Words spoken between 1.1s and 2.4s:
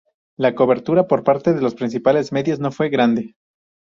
parte de los principales